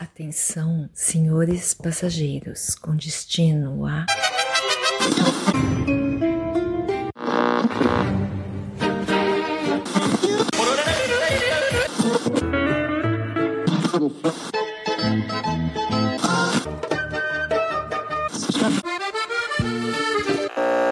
[0.00, 4.06] Atenção, senhores passageiros, com destino a.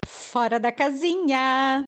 [0.05, 1.83] Fora da casinha.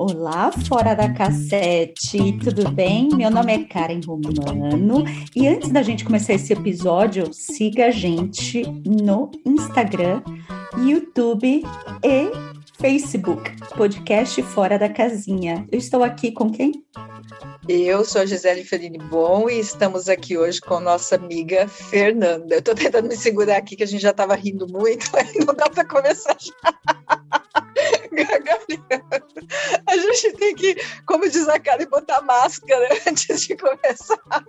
[0.00, 3.08] Olá, fora da cassete, tudo bem?
[3.16, 5.02] Meu nome é Karen Romano
[5.34, 10.22] e antes da gente começar esse episódio, siga a gente no Instagram,
[10.86, 11.64] YouTube
[12.04, 12.30] e
[12.80, 15.66] Facebook, podcast Fora da Casinha.
[15.72, 16.84] Eu estou aqui com quem?
[17.68, 22.54] Eu sou a Gisele Ferini Bom e estamos aqui hoje com nossa amiga Fernanda.
[22.54, 25.52] Eu estou tentando me segurar aqui, que a gente já estava rindo muito, mas não
[25.52, 27.37] dá para começar já.
[29.86, 30.76] A gente tem que,
[31.06, 34.44] como diz a cara, botar máscara antes de começar.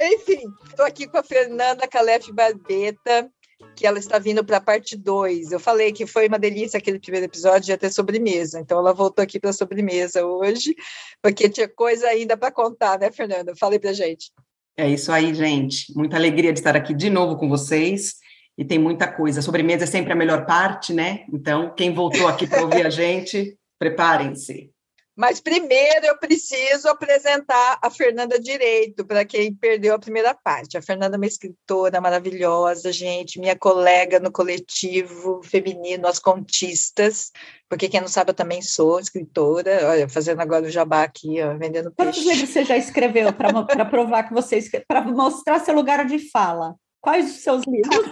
[0.00, 3.30] Enfim, estou aqui com a Fernanda Calef Barbeta,
[3.74, 5.52] que ela está vindo para a parte 2.
[5.52, 8.60] Eu falei que foi uma delícia aquele primeiro episódio, ia ter sobremesa.
[8.60, 10.74] Então ela voltou aqui para sobremesa hoje,
[11.22, 13.54] porque tinha coisa ainda para contar, né, Fernanda?
[13.58, 14.30] Falei para gente.
[14.76, 15.92] É isso aí, gente.
[15.96, 18.14] Muita alegria de estar aqui de novo com vocês.
[18.58, 19.38] E tem muita coisa.
[19.38, 21.24] A sobremesa é sempre a melhor parte, né?
[21.32, 24.72] Então, quem voltou aqui para ouvir a gente, preparem-se.
[25.16, 30.78] Mas primeiro eu preciso apresentar a Fernanda Direito, para quem perdeu a primeira parte.
[30.78, 37.32] A Fernanda é uma escritora maravilhosa, gente, minha colega no coletivo feminino As Contistas,
[37.68, 41.56] porque quem não sabe, eu também sou escritora, olha, fazendo agora o jabá aqui, ó,
[41.56, 42.12] vendendo peixe.
[42.12, 46.76] Quantos livros você já escreveu para provar que você para mostrar seu lugar de fala?
[47.00, 47.96] Quais os seus livros?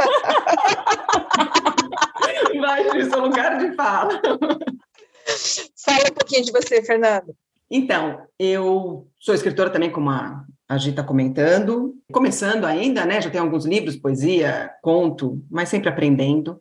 [2.61, 4.20] Vai, seu lugar de fala.
[5.84, 7.34] Fala um pouquinho de você, Fernando.
[7.70, 11.95] Então, eu sou escritora também, como a, a Gi está comentando.
[12.12, 13.20] Começando ainda, né?
[13.20, 16.60] Já tenho alguns livros, poesia, conto, mas sempre aprendendo.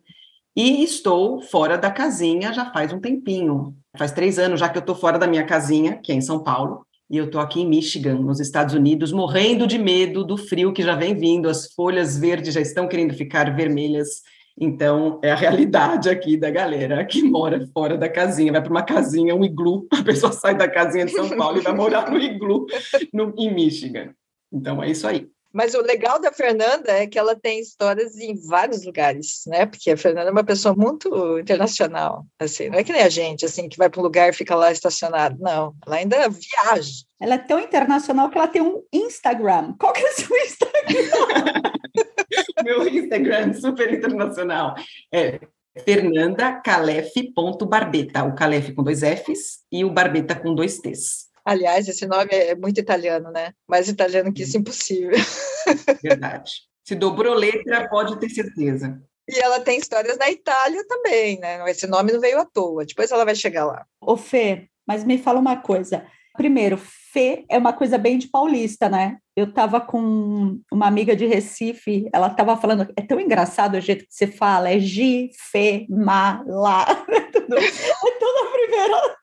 [0.54, 3.76] E estou fora da casinha já faz um tempinho.
[3.96, 6.42] Faz três anos já que eu estou fora da minha casinha, que é em São
[6.42, 6.85] Paulo.
[7.08, 10.82] E eu estou aqui em Michigan, nos Estados Unidos, morrendo de medo do frio que
[10.82, 11.48] já vem vindo.
[11.48, 14.22] As folhas verdes já estão querendo ficar vermelhas
[14.58, 18.82] então, é a realidade aqui da galera que mora fora da casinha, vai para uma
[18.82, 22.18] casinha, um iglu, a pessoa sai da casinha de São Paulo e vai morar no
[22.18, 22.66] iglu
[23.12, 24.14] no, em Michigan.
[24.50, 25.28] Então, é isso aí.
[25.56, 29.64] Mas o legal da Fernanda é que ela tem histórias em vários lugares, né?
[29.64, 33.46] Porque a Fernanda é uma pessoa muito internacional, assim, não é que nem a gente,
[33.46, 37.04] assim, que vai para um lugar e fica lá estacionado, não, ela ainda viaja.
[37.18, 39.74] Ela é tão internacional que ela tem um Instagram.
[39.80, 41.62] Qual que é o seu Instagram?
[42.62, 44.74] Meu Instagram super internacional
[45.10, 45.40] é
[45.86, 51.25] fernandacalef.barbeta, o Calef com dois Fs e o Barbeta com dois Ts.
[51.46, 53.52] Aliás, esse nome é muito italiano, né?
[53.68, 55.12] Mais italiano que isso, impossível.
[56.02, 56.52] Verdade.
[56.84, 59.00] Se dobrou letra, pode ter certeza.
[59.28, 61.62] E ela tem histórias na Itália também, né?
[61.70, 62.84] Esse nome não veio à toa.
[62.84, 63.86] Depois ela vai chegar lá.
[64.00, 66.04] Ô, Fê, mas me fala uma coisa.
[66.36, 66.76] Primeiro,
[67.12, 69.18] Fê é uma coisa bem de paulista, né?
[69.36, 74.04] Eu estava com uma amiga de Recife, ela estava falando, é tão engraçado o jeito
[74.04, 76.86] que você fala, é Gi, Fê, Ma, Lá.
[77.48, 79.16] É toda a primeira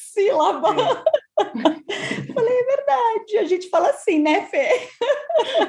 [0.00, 1.04] sílaba.
[2.34, 4.88] Falei, é verdade, a gente fala assim, né, Fê?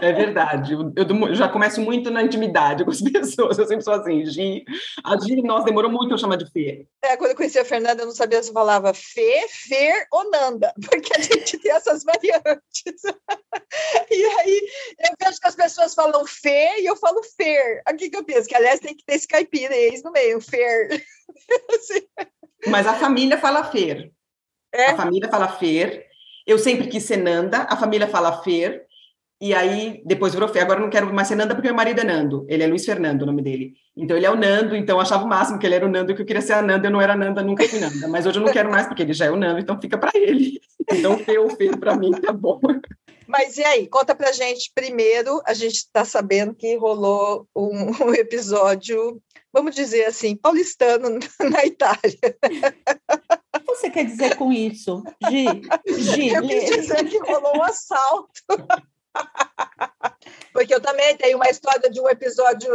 [0.02, 3.94] É verdade, eu, eu, já começo muito na intimidade com as pessoas, eu sempre sou
[3.94, 4.64] assim, Gi.
[5.04, 6.88] A Gi, nossa, demorou muito eu chamar de Fê.
[7.04, 10.74] É, quando eu conheci a Fernanda, eu não sabia se falava Fê, Fer ou Nanda,
[10.90, 13.02] porque a gente tem essas variantes.
[14.12, 14.62] E aí
[15.00, 17.82] eu vejo que as pessoas falam Fê e eu falo Fer.
[17.86, 21.04] Aqui que eu penso, que aliás tem que ter esse caipirês no meio, Fer.
[21.76, 22.06] Assim.
[22.68, 24.12] Mas a família fala Fer.
[24.74, 24.88] É?
[24.88, 26.06] A família fala Fer.
[26.46, 28.86] Eu sempre quis ser Nanda, a família fala Fer.
[29.40, 30.62] E aí, depois virou Fer.
[30.62, 32.46] Agora eu não quero mais ser Nanda porque meu marido é Nando.
[32.50, 33.74] Ele é Luiz Fernando, o nome dele.
[33.96, 36.16] Então ele é o Nando, então eu achava o máximo que ele era o Nando,
[36.16, 38.08] que eu queria ser a Nanda, eu não era Nanda, nunca fui Nanda.
[38.08, 40.12] Mas hoje eu não quero mais porque ele já é o Nando, então fica para
[40.16, 40.60] ele.
[40.92, 42.60] Então Fê ou Fer para mim tá bom.
[43.28, 48.14] Mas e aí, conta pra gente primeiro, a gente está sabendo que rolou um, um,
[48.14, 49.22] episódio,
[49.52, 52.38] vamos dizer assim, paulistano na Itália.
[53.74, 55.46] O que você quer dizer com isso, Gi?
[55.98, 58.32] Gi eu quis dizer que rolou um assalto.
[60.54, 62.70] Porque eu também tenho uma história de um episódio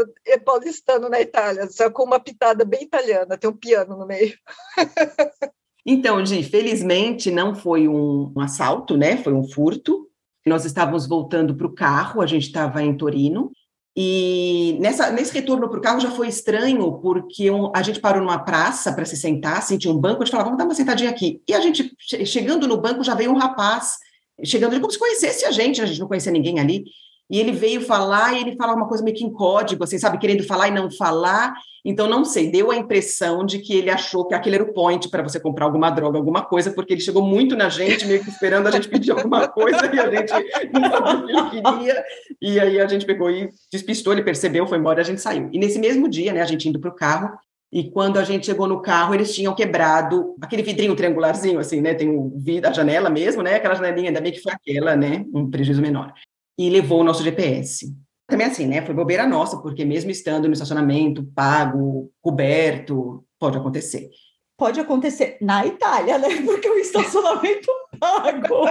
[0.45, 4.37] paulistano na Itália, só com uma pitada bem italiana, tem um piano no meio.
[5.91, 9.17] Então, Gi, felizmente não foi um, um assalto, né?
[9.17, 10.07] Foi um furto.
[10.47, 13.51] Nós estávamos voltando para o carro, a gente estava em Torino,
[14.01, 18.23] E nessa, nesse retorno para o carro já foi estranho, porque um, a gente parou
[18.23, 20.75] numa praça para se sentar, assim, tinha um banco, a gente falava, vamos dar uma
[20.77, 21.43] sentadinha aqui.
[21.49, 21.93] E a gente,
[22.25, 23.97] chegando no banco, já veio um rapaz,
[24.45, 26.85] chegando como se conhecesse a gente, a gente não conhecia ninguém ali,
[27.31, 30.19] e ele veio falar, e ele fala uma coisa meio que em código, assim, sabe,
[30.19, 31.55] querendo falar e não falar,
[31.85, 35.09] então não sei, deu a impressão de que ele achou que aquele era o point
[35.11, 38.31] para você comprar alguma droga, alguma coisa, porque ele chegou muito na gente, meio que
[38.31, 40.33] esperando a gente pedir alguma coisa, e a gente
[40.73, 42.05] não sabia o que ele queria,
[42.41, 45.51] e aí a gente pegou e despistou, ele percebeu, foi embora, e a gente saiu.
[45.53, 47.37] E nesse mesmo dia, né, a gente indo para o carro,
[47.71, 51.93] e quando a gente chegou no carro, eles tinham quebrado aquele vidrinho triangularzinho, assim, né?
[51.93, 53.57] Tem o vidro, a janela mesmo, né?
[53.57, 55.27] Aquela janelinha, ainda bem que foi aquela, né?
[55.35, 56.15] Um prejuízo menor
[56.59, 57.95] e levou o nosso GPS.
[58.27, 58.83] Também assim, né?
[58.85, 64.11] Foi bobeira nossa, porque mesmo estando no estacionamento pago, coberto, pode acontecer.
[64.59, 66.29] Pode acontecer na Itália, né?
[66.45, 67.71] Porque o estacionamento
[68.01, 68.67] pago,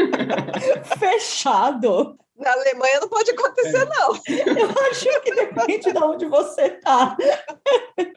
[0.98, 2.16] fechado.
[2.34, 3.84] Na Alemanha não pode acontecer, é.
[3.84, 4.14] não.
[4.58, 7.14] Eu acho que depende de onde você está.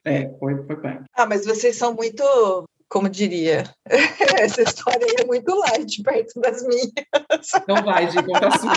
[0.06, 1.00] É, foi, foi bem.
[1.13, 2.24] Ah, mas vocês são muito
[2.95, 3.65] como diria,
[4.39, 6.94] essa história aí é muito light perto das minhas.
[7.68, 8.71] Não vai, de conta a sua.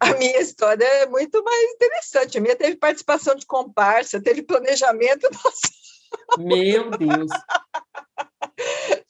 [0.00, 2.38] A minha história é muito mais interessante.
[2.38, 5.28] A minha teve participação de comparsa, teve planejamento.
[5.30, 6.38] Nossa.
[6.38, 7.30] Meu Deus!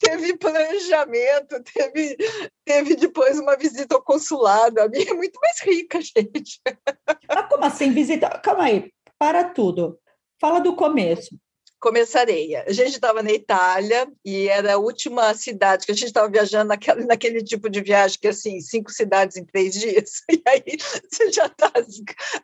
[0.01, 2.17] teve planejamento, teve,
[2.65, 4.81] teve depois uma visita ao consulado.
[4.81, 6.61] A minha é muito mais rica, gente.
[7.29, 8.31] Mas como assim visita?
[8.41, 9.97] Calma aí, para tudo.
[10.41, 11.39] Fala do começo
[11.85, 12.57] começarei.
[12.57, 16.75] A gente estava na Itália e era a última cidade que a gente estava viajando
[17.07, 21.45] naquele, tipo de viagem que assim cinco cidades em três dias e aí você já
[21.45, 21.71] está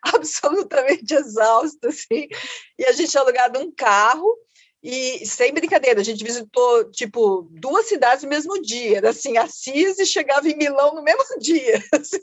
[0.03, 2.29] absolutamente exausto assim
[2.79, 4.37] e a gente tinha alugado um carro
[4.83, 9.99] e sem brincadeira, a gente visitou tipo duas cidades no mesmo dia, era assim, Assis
[9.99, 11.83] e chegava em Milão no mesmo dia.
[11.93, 12.23] Assim.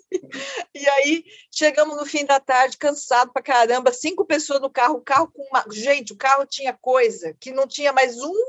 [0.74, 5.01] E aí chegamos no fim da tarde, cansado pra caramba, cinco pessoas no carro, o
[5.01, 5.65] carro com uma.
[5.71, 8.44] Gente, o carro tinha coisa que não tinha mais um,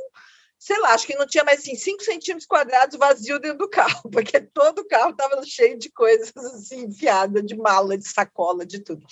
[0.59, 4.03] sei lá, acho que não tinha mais assim, cinco centímetros quadrados vazio dentro do carro,
[4.11, 8.81] porque todo o carro estava cheio de coisas assim, enfiada, de mala, de sacola, de
[8.81, 9.07] tudo.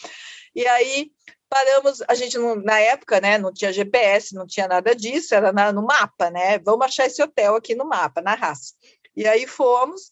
[0.55, 1.11] E aí
[1.49, 5.53] paramos, a gente não, na época, né, não tinha GPS, não tinha nada disso, era
[5.53, 6.59] na, no mapa, né?
[6.59, 8.75] Vamos achar esse hotel aqui no mapa, na raça.
[9.15, 10.11] E aí fomos,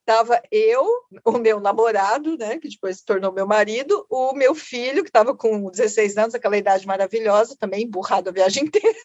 [0.00, 0.86] estava eu,
[1.24, 5.36] o meu namorado, né, que depois se tornou meu marido, o meu filho, que estava
[5.36, 8.98] com 16 anos, aquela idade maravilhosa, também emburrado a viagem inteira,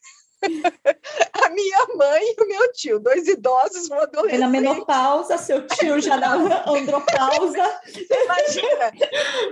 [1.33, 4.39] a minha mãe e o meu tio, dois idosos, um adolescente.
[4.39, 6.33] Na menopausa, seu tio já na
[6.69, 7.81] andropausa.
[8.23, 8.91] Imagina,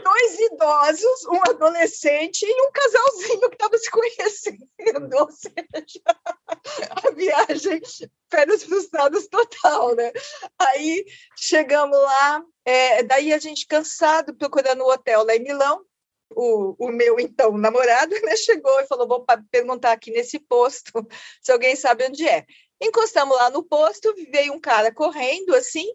[0.03, 5.17] dois idosos, um adolescente e um casalzinho que estava se conhecendo.
[5.17, 6.01] Ou seja,
[7.03, 7.81] a viagem,
[8.29, 10.11] férias frustradas total, né?
[10.59, 11.05] Aí
[11.37, 15.83] chegamos lá, é, daí a gente cansado, procurando o um hotel lá em Milão,
[16.35, 20.91] o, o meu então namorado né, chegou e falou: vou perguntar aqui nesse posto
[21.41, 22.45] se alguém sabe onde é.
[22.81, 25.85] Encostamos lá no posto, veio um cara correndo assim,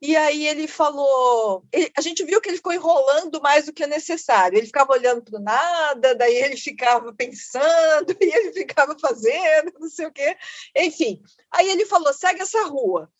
[0.00, 3.82] e aí ele falou, ele, a gente viu que ele ficou enrolando mais do que
[3.82, 4.58] é necessário.
[4.58, 10.06] Ele ficava olhando para nada, daí ele ficava pensando, e ele ficava fazendo, não sei
[10.06, 10.36] o quê.
[10.76, 13.10] Enfim, aí ele falou: segue essa rua.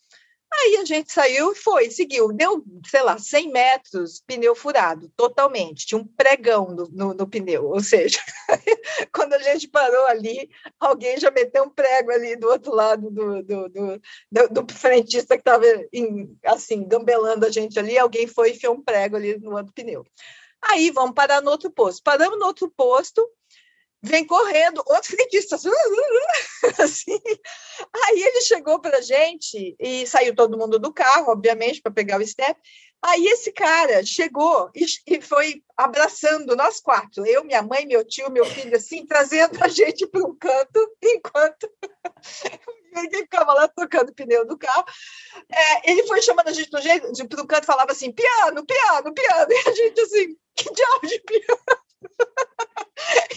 [0.53, 2.31] Aí a gente saiu e foi, seguiu.
[2.31, 5.85] Deu, sei lá, 100 metros, pneu furado, totalmente.
[5.85, 7.65] Tinha um pregão no, no, no pneu.
[7.65, 8.19] Ou seja,
[9.13, 10.49] quando a gente parou ali,
[10.79, 14.01] alguém já meteu um prego ali do outro lado do, do, do,
[14.31, 15.65] do, do frentista que estava,
[16.45, 17.97] assim, gambelando a gente ali.
[17.97, 20.05] Alguém foi e enfiou um prego ali no outro pneu.
[20.61, 22.01] Aí vamos parar no outro posto.
[22.03, 23.27] Paramos no outro posto,
[24.01, 25.69] vem correndo, outro frentista, assim,
[26.81, 27.21] assim.
[27.93, 32.19] Aí ele chegou para a gente e saiu todo mundo do carro, obviamente, para pegar
[32.19, 32.59] o step.
[33.01, 38.43] Aí esse cara chegou e, foi abraçando nós quatro, eu, minha mãe, meu tio, meu
[38.45, 41.69] filho, assim, trazendo a gente para um canto, enquanto
[42.95, 44.83] ele ficava lá tocando o pneu do carro.
[45.49, 49.69] É, ele foi chamando a gente para o canto, falava assim, piano, piano, piano, e
[49.69, 51.86] a gente assim, que diabo de piano?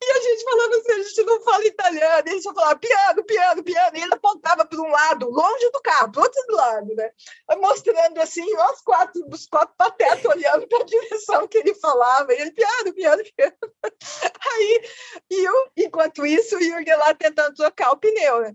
[0.00, 3.64] E, a gente falava assim, a gente não fala italiano, ele só falava piano, piano,
[3.64, 7.10] piano, e ele apontava para um lado, longe do carro, para outro lado, né?
[7.56, 12.40] Mostrando assim, nós quatro, os quatro patetas olhando para a direção que ele falava, e
[12.40, 13.56] ele, piano, piano, piano.
[14.52, 14.82] Aí,
[15.30, 18.54] e eu, enquanto isso, o Jürgen lá tentando trocar o pneu, né?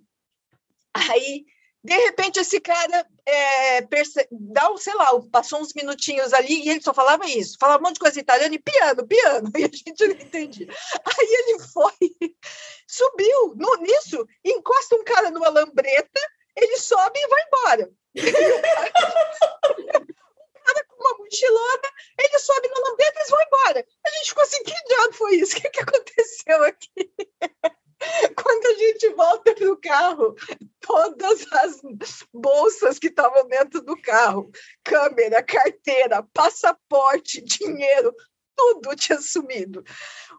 [0.93, 1.45] Aí
[1.83, 4.25] de repente, esse cara é, perce...
[4.31, 7.87] dá, um, sei lá, passou uns minutinhos ali e ele só falava isso, falava um
[7.87, 10.67] monte de coisa italiana e piano, piano, e a gente não entendia.
[10.69, 12.15] Aí ele foi,
[12.87, 16.21] subiu no, nisso, encosta um cara numa lambreta,
[16.55, 17.91] ele sobe e vai embora.
[18.15, 18.21] o
[20.63, 23.85] cara, com uma mochilona, ele sobe no lambeto e vão embora.
[24.05, 25.57] A gente ficou assim, que diabo foi isso?
[25.57, 27.11] O que, que aconteceu aqui?
[28.35, 30.35] Quando a gente volta para o carro,
[30.79, 31.81] todas as
[32.33, 34.51] bolsas que estavam dentro do carro,
[34.83, 38.13] câmera, carteira, passaporte, dinheiro,
[38.55, 39.83] tudo tinha sumido.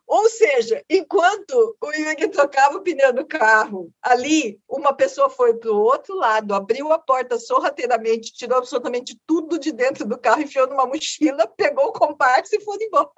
[0.07, 5.73] Ou seja, enquanto o Yuri trocava o pneu do carro, ali uma pessoa foi para
[5.73, 10.67] o outro lado, abriu a porta sorrateiramente, tirou absolutamente tudo de dentro do carro, enfiou
[10.69, 13.09] numa mochila, pegou o comparsa e foi embora.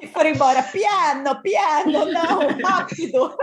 [0.00, 3.36] E foram embora, piano, piano, não, rápido.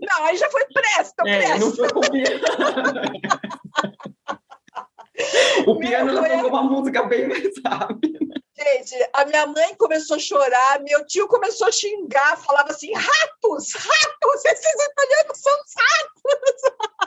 [0.00, 1.60] Não, aí já foi presto, é, presto.
[1.60, 2.00] Não foi com
[5.66, 8.23] o piano já pegou uma música bem mais rápida.
[8.64, 13.74] Gente, a minha mãe começou a chorar, meu tio começou a xingar, falava assim: ratos,
[13.74, 17.04] ratos, esses italianos são ratos.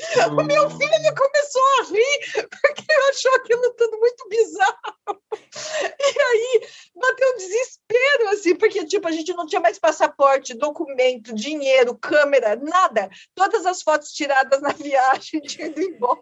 [0.38, 5.22] o meu filho começou a rir, porque achou aquilo tudo muito bizarro.
[5.98, 11.34] E aí bateu um desespero, assim, porque tipo, a gente não tinha mais passaporte, documento,
[11.34, 13.08] dinheiro, câmera, nada.
[13.34, 16.20] Todas as fotos tiradas na viagem ido embora.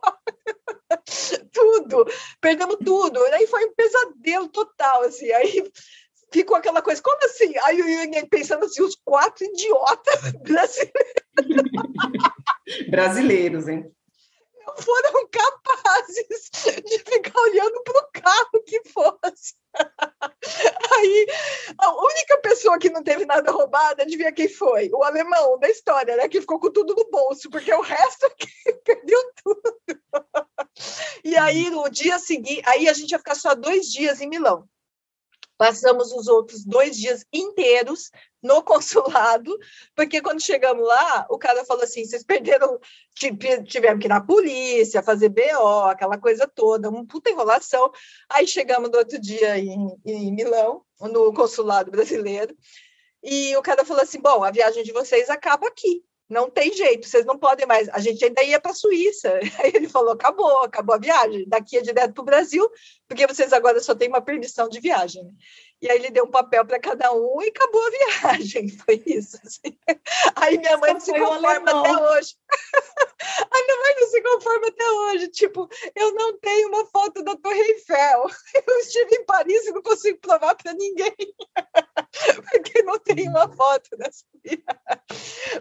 [1.52, 2.06] tudo,
[2.40, 3.22] perdemos tudo.
[3.24, 5.30] Aí foi um pesadelo total, assim.
[5.32, 5.70] Aí
[6.32, 7.52] ficou aquela coisa, como assim?
[7.64, 10.92] Aí o Yuri pensando assim, os quatro idiotas brasileiros.
[12.90, 13.90] brasileiros, hein?
[14.80, 16.50] Foram capazes
[16.84, 19.54] de ficar olhando para o carro que fosse.
[20.96, 21.26] Aí,
[21.78, 24.90] a única pessoa que não teve nada roubada, adivinha quem foi?
[24.92, 26.28] O alemão da história, né?
[26.28, 28.30] Que ficou com tudo no bolso, porque o resto
[28.84, 29.78] perdeu tudo.
[31.24, 34.68] E aí, no dia seguinte, aí a gente ia ficar só dois dias em Milão.
[35.58, 39.58] Passamos os outros dois dias inteiros no consulado,
[39.94, 42.78] porque quando chegamos lá, o cara falou assim: vocês perderam,
[43.12, 43.68] tivemos
[44.00, 47.90] que ir na polícia, fazer BO, aquela coisa toda, uma puta enrolação.
[48.30, 52.56] Aí chegamos no outro dia em, em Milão, no consulado brasileiro,
[53.22, 57.08] e o cara falou assim: bom, a viagem de vocês acaba aqui não tem jeito,
[57.08, 57.88] vocês não podem mais.
[57.88, 59.38] A gente ainda ia para a Suíça.
[59.58, 61.48] Aí ele falou: acabou, acabou a viagem.
[61.48, 62.68] Daqui é direto para o Brasil,
[63.06, 65.22] porque vocês agora só têm uma permissão de viagem.
[65.80, 68.68] E aí ele deu um papel para cada um e acabou a viagem.
[68.84, 69.38] Foi isso.
[69.44, 69.78] Assim.
[70.34, 72.36] Aí minha mãe não se conforma até hoje.
[73.20, 75.28] A minha mãe não se conforma até hoje.
[75.28, 78.26] Tipo, eu não tenho uma foto da Torre Eiffel.
[78.66, 81.14] Eu estive em Paris e não consigo provar para ninguém.
[82.50, 84.64] Porque não tem uma foto dessa viagem.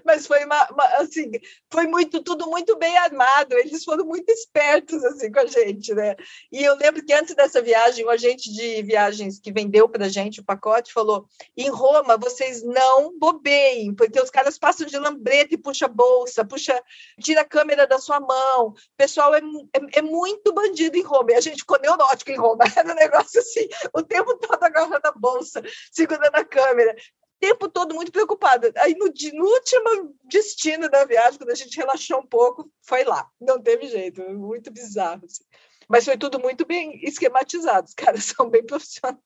[0.04, 1.32] Mas foi uma, uma, assim,
[1.72, 3.58] foi muito tudo muito bem armado.
[3.58, 6.16] Eles foram muito espertos assim com a gente, né?
[6.52, 10.40] E eu lembro que antes dessa viagem, o agente de viagens que vendeu para gente
[10.40, 15.58] o pacote falou: em Roma vocês não bobeiem, porque os caras passam de lambreta e
[15.58, 16.82] puxa bolsa, puxa,
[17.22, 18.68] tira a câmera da sua mão.
[18.68, 21.32] O pessoal é, é, é muito bandido em Roma.
[21.32, 22.64] E a gente ficou neurótico em Roma.
[22.76, 25.62] Era um negócio assim, o tempo todo agarrando a bolsa,
[25.92, 26.96] segurando a câmera
[27.40, 28.72] tempo todo muito preocupado.
[28.78, 33.30] Aí no, no, último destino da viagem, quando a gente relaxou um pouco, foi lá.
[33.40, 35.24] Não teve jeito, muito bizarro.
[35.26, 35.44] Assim.
[35.90, 39.18] Mas foi tudo muito bem esquematizado, os caras são bem profissionais.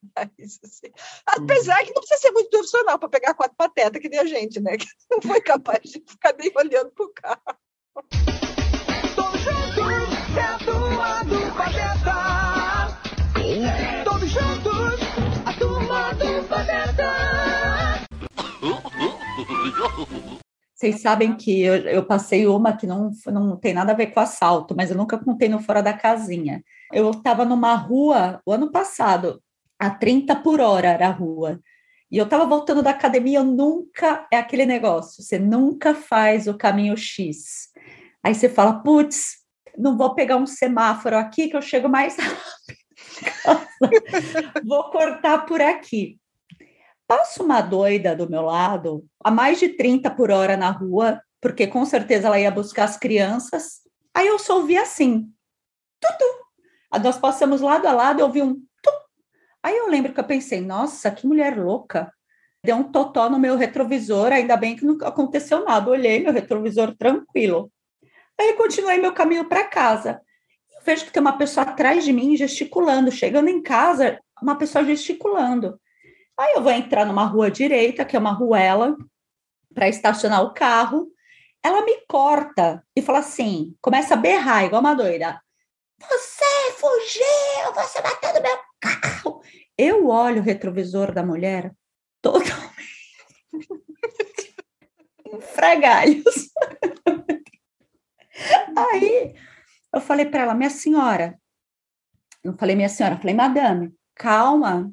[0.63, 0.91] Assim.
[1.25, 4.59] Apesar que não precisa ser muito profissional para pegar quatro patetas que nem a gente,
[4.59, 4.77] né?
[4.77, 7.41] Que não foi capaz de ficar nem olhando para o carro.
[9.15, 13.01] Todos juntos, é a turma do Pateta.
[14.03, 14.99] Todos juntos,
[15.45, 17.11] a turma do Pateta.
[20.81, 24.19] Vocês sabem que eu, eu, passei uma que não, não tem nada a ver com
[24.19, 26.63] assalto, mas eu nunca contei no Fora da Casinha.
[26.91, 29.39] Eu estava numa rua o ano passado,
[29.77, 31.59] a 30 por hora era a rua.
[32.09, 34.27] E eu estava voltando da academia, eu nunca.
[34.33, 37.69] É aquele negócio, você nunca faz o caminho X.
[38.23, 39.35] Aí você fala, putz,
[39.77, 42.17] não vou pegar um semáforo aqui que eu chego mais
[43.45, 43.61] rápido.
[44.65, 46.19] vou cortar por aqui.
[47.11, 51.67] Passa uma doida do meu lado, a mais de 30 por hora na rua, porque
[51.67, 53.81] com certeza ela ia buscar as crianças.
[54.13, 55.29] Aí eu só ouvi assim,
[55.99, 57.03] tudo.
[57.03, 58.91] Nós passamos lado a lado, eu ouvi um tu.
[59.61, 62.09] Aí eu lembro que eu pensei, nossa, que mulher louca.
[62.63, 65.91] Deu um totó no meu retrovisor, ainda bem que não aconteceu nada.
[65.91, 67.69] olhei meu retrovisor tranquilo.
[68.39, 70.21] Aí continuei meu caminho para casa.
[70.73, 73.11] Eu vejo que tem uma pessoa atrás de mim gesticulando.
[73.11, 75.77] Chegando em casa, uma pessoa gesticulando.
[76.37, 78.95] Aí eu vou entrar numa rua direita, que é uma ruela,
[79.73, 81.11] para estacionar o carro.
[81.63, 85.41] Ela me corta e fala assim: começa a berrar, igual uma doida.
[85.99, 89.41] Você fugiu, você bateu no meu carro.
[89.77, 91.71] Eu olho o retrovisor da mulher
[92.21, 92.71] totalmente
[95.25, 96.49] em fragalhos.
[98.75, 99.35] Aí
[99.93, 101.39] eu falei para ela, minha senhora,
[102.43, 104.91] não falei minha senhora, falei madame, calma,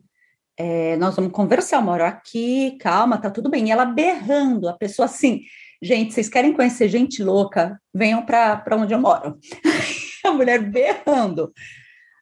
[0.59, 3.69] é, nós vamos conversar, eu moro aqui, calma, tá tudo bem.
[3.69, 5.43] E ela berrando, a pessoa assim,
[5.81, 7.81] gente, vocês querem conhecer gente louca?
[7.95, 9.39] Venham para onde eu moro.
[10.27, 11.53] a mulher berrando.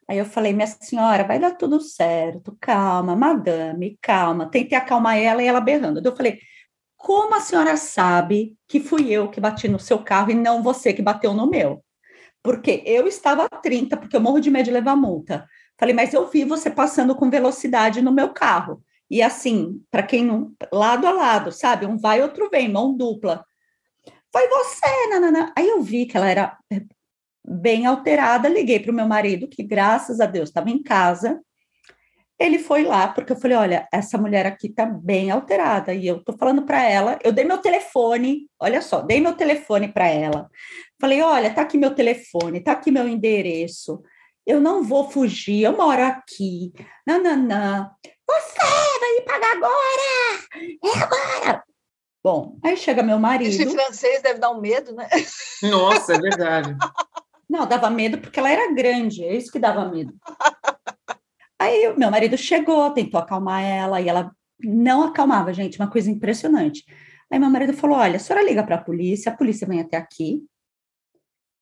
[0.09, 4.50] Aí eu falei, minha senhora, vai dar tudo certo, calma, madame, calma.
[4.50, 6.00] Tentei acalmar ela e ela berrando.
[6.05, 6.38] Eu falei,
[6.97, 10.93] como a senhora sabe que fui eu que bati no seu carro e não você
[10.93, 11.83] que bateu no meu?
[12.43, 15.47] Porque eu estava a 30, porque eu morro de medo de levar multa.
[15.78, 18.83] Falei, mas eu vi você passando com velocidade no meu carro.
[19.11, 20.52] E assim, para quem não.
[20.73, 21.87] lado a lado, sabe?
[21.87, 23.45] Um vai, outro vem, mão dupla.
[24.33, 25.52] Foi você, nanana.
[25.56, 26.59] Aí eu vi que ela era
[27.47, 31.40] bem alterada, liguei para o meu marido, que graças a Deus estava em casa.
[32.38, 35.95] Ele foi lá, porque eu falei: olha, essa mulher aqui está bem alterada.
[35.95, 39.88] E eu estou falando para ela, eu dei meu telefone, olha só, dei meu telefone
[39.88, 40.50] para ela.
[41.00, 44.02] Falei: olha, tá aqui meu telefone, tá aqui meu endereço.
[44.47, 46.73] Eu não vou fugir, eu moro aqui.
[47.05, 47.91] Não, não, não.
[48.29, 50.41] Você vai me pagar agora!
[50.85, 51.65] É agora!
[52.23, 53.50] Bom, aí chega meu marido.
[53.50, 55.09] Isso em francês deve dar um medo, né?
[55.62, 56.76] Nossa, é verdade.
[57.49, 60.12] Não, dava medo porque ela era grande, é isso que dava medo.
[61.57, 66.85] Aí meu marido chegou, tentou acalmar ela e ela não acalmava, gente, uma coisa impressionante.
[67.31, 69.97] Aí meu marido falou: Olha, a senhora liga para a polícia, a polícia vem até
[69.97, 70.43] aqui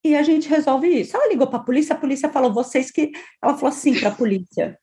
[0.05, 1.17] e a gente resolve isso.
[1.17, 3.13] Ela ligou para a polícia, a polícia falou: Vocês que.
[3.43, 4.79] Ela falou assim para a polícia: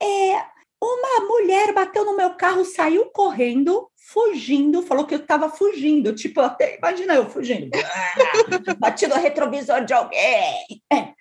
[0.00, 0.36] É,
[0.82, 6.14] uma mulher bateu no meu carro, saiu correndo, fugindo, falou que eu estava fugindo.
[6.14, 7.70] Tipo, até imagina eu fugindo.
[8.78, 10.82] Bati no retrovisor de alguém.
[10.92, 11.12] É.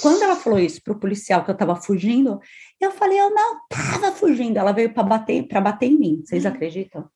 [0.00, 2.40] Quando ela falou isso para o policial que eu estava fugindo,
[2.80, 4.56] eu falei, eu não estava fugindo.
[4.56, 6.22] Ela veio para bater, para bater em mim.
[6.24, 7.08] Vocês acreditam?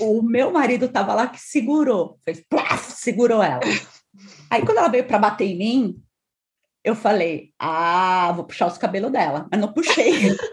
[0.00, 3.60] O meu marido estava lá que segurou, fez plaf, segurou ela.
[4.50, 6.02] Aí quando ela veio para bater em mim,
[6.84, 10.12] eu falei, ah, vou puxar os cabelos dela, mas não puxei.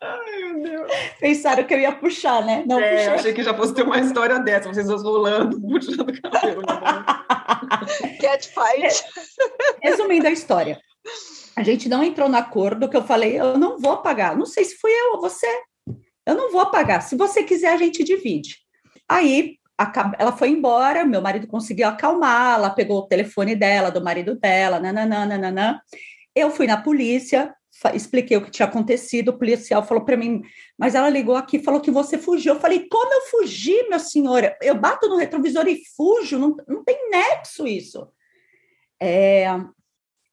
[0.00, 0.92] Ai, meu Deus.
[1.18, 2.64] Pensaram que eu ia puxar, né?
[2.66, 3.08] Não é, puxei.
[3.08, 6.62] achei que já fosse ter uma história dessa, vocês dois rolando, puxando o cabelo.
[8.20, 9.04] Cat fight.
[9.82, 10.78] Resumindo a história,
[11.56, 14.36] a gente não entrou no acordo que eu falei, eu não vou pagar.
[14.36, 15.46] Não sei se fui eu ou você.
[16.26, 17.00] Eu não vou pagar.
[17.00, 18.58] Se você quiser, a gente divide.
[19.08, 19.57] Aí
[20.18, 24.80] ela foi embora, meu marido conseguiu acalmar, ela pegou o telefone dela, do marido dela,
[24.80, 25.80] nananã.
[26.34, 27.54] Eu fui na polícia,
[27.94, 30.42] expliquei o que tinha acontecido, o policial falou para mim,
[30.76, 32.54] mas ela ligou aqui e falou que você fugiu.
[32.54, 34.52] Eu falei, como eu fugi, meu senhor?
[34.60, 38.08] Eu bato no retrovisor e fujo, não, não tem nexo isso.
[39.00, 39.46] É,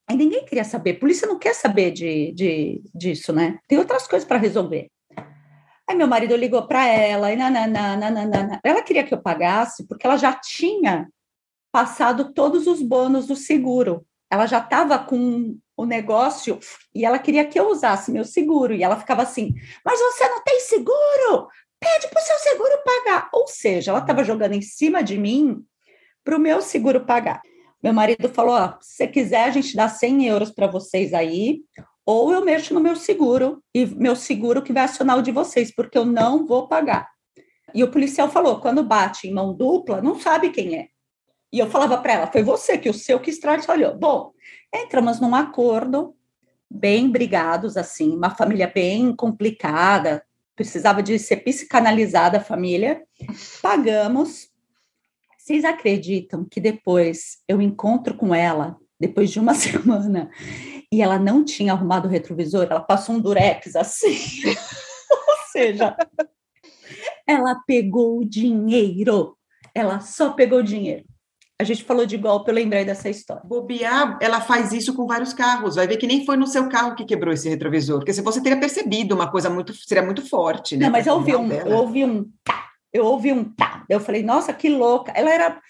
[0.08, 3.58] Aí ninguém queria saber, a polícia não quer saber de, de, disso, né?
[3.67, 4.91] Tem outras coisas para resolver.
[5.88, 10.17] Aí meu marido ligou para ela, e nananana, ela queria que eu pagasse, porque ela
[10.17, 11.08] já tinha
[11.71, 14.06] passado todos os bônus do seguro.
[14.32, 16.60] Ela já estava com o negócio
[16.93, 18.74] e ela queria que eu usasse meu seguro.
[18.74, 21.48] E ela ficava assim: Mas você não tem seguro?
[21.80, 23.30] Pede para o seu seguro pagar.
[23.34, 25.63] Ou seja, ela estava jogando em cima de mim
[26.24, 27.41] para o meu seguro pagar.
[27.84, 31.62] Meu marido falou: se você quiser, a gente dá 100 euros para vocês aí,
[32.06, 35.74] ou eu mexo no meu seguro, e meu seguro que vai acionar o de vocês,
[35.74, 37.10] porque eu não vou pagar.
[37.74, 40.88] E o policial falou: quando bate em mão dupla, não sabe quem é.
[41.52, 43.98] E eu falava para ela: foi você que o seu que estraçalhou.
[43.98, 44.32] Bom,
[44.74, 46.15] entramos num acordo,
[46.70, 50.24] bem brigados, assim, uma família bem complicada,
[50.56, 53.04] precisava de ser psicanalizada a família.
[53.62, 54.50] Pagamos,
[55.38, 60.29] vocês acreditam que depois eu encontro com ela, depois de uma semana,
[60.91, 62.67] e ela não tinha arrumado o retrovisor?
[62.69, 64.17] Ela passou um durex assim.
[65.12, 65.95] Ou seja,
[67.27, 69.38] ela pegou o dinheiro.
[69.73, 71.03] Ela só pegou o dinheiro.
[71.58, 73.41] A gente falou de golpe, eu lembrei dessa história.
[73.45, 75.75] Bobear, ela faz isso com vários carros.
[75.75, 78.41] Vai ver que nem foi no seu carro que quebrou esse retrovisor, porque se você
[78.41, 80.86] teria percebido uma coisa muito, seria muito forte, né?
[80.86, 83.86] Não, mas eu ouvi um, eu ouvi um tá, eu ouvi um tá.
[83.89, 85.13] Eu falei, nossa, que louca.
[85.15, 85.62] Ela era.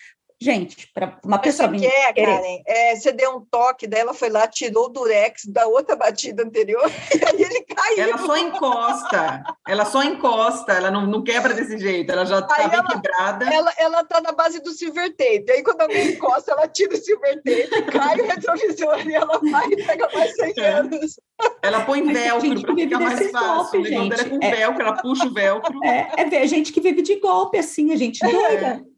[0.41, 1.69] Gente, para uma pessoa.
[1.69, 2.61] Mas que é, Karen?
[2.67, 6.43] É, você deu um toque, daí ela foi lá, tirou o durex da outra batida
[6.43, 6.83] anterior,
[7.15, 8.03] e aí ele caiu.
[8.03, 12.67] Ela só encosta, ela só encosta, ela não, não quebra desse jeito, ela já está
[12.67, 13.45] bem quebrada.
[13.53, 16.97] Ela, ela tá na base do silver tape, aí quando alguém encosta, ela tira o
[16.97, 20.67] silver tape, cai o retrovisor e ela vai e pega mais 100 É.
[20.69, 21.19] anos.
[21.61, 23.55] Ela põe Mas velcro gente para vive ficar mais fácil.
[23.55, 24.29] golpes, o negócio dela é gente.
[24.39, 24.51] com É.
[24.55, 25.83] velcro, ela puxa o velcro.
[25.85, 28.65] É, é ver gente que vive de golpe, assim, a gente doida.
[28.67, 28.94] É,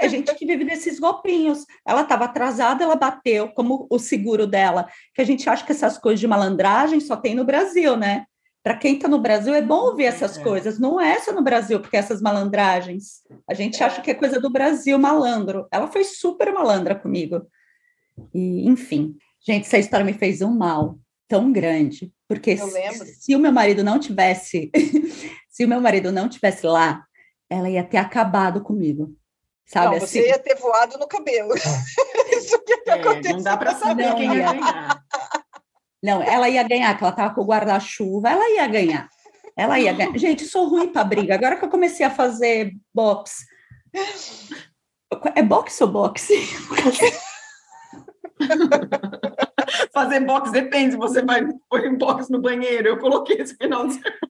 [0.00, 1.64] é gente que vive desses golpinhos.
[1.86, 5.98] Ela estava atrasada, ela bateu, como o seguro dela, que a gente acha que essas
[5.98, 8.26] coisas de malandragem só tem no Brasil, né?
[8.62, 10.42] Para quem está no Brasil é bom ouvir essas É.
[10.42, 10.78] coisas.
[10.78, 13.22] Não é só no Brasil, porque essas malandragens.
[13.48, 15.66] A gente acha que é coisa do Brasil, malandro.
[15.70, 17.46] Ela foi super malandra comigo.
[18.34, 20.98] E, enfim, gente, essa história me fez um mal.
[21.28, 24.70] tão grande, porque se, se o meu marido não tivesse,
[25.50, 27.04] se o meu marido não tivesse lá,
[27.50, 29.12] ela ia ter acabado comigo.
[29.66, 30.20] Sabe não, assim?
[30.20, 31.52] você ia ter voado no cabelo.
[32.32, 35.04] Isso que é, não dá para saber não, quem ia ganhar.
[36.02, 39.08] Não, ela ia ganhar, que ela estava com o guarda-chuva, ela ia ganhar.
[39.56, 40.16] Ela ia ganhar.
[40.16, 41.34] Gente, sou ruim para briga.
[41.34, 43.44] Agora que eu comecei a fazer boxe.
[45.34, 46.34] É boxe ou boxe?
[49.92, 52.88] Fazer boxe depende, você vai pôr um boxe no banheiro.
[52.88, 54.20] Eu coloquei esse final de semana.